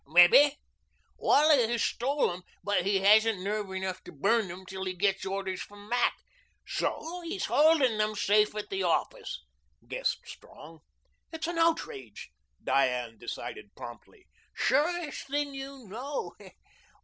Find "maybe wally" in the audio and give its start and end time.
0.07-1.69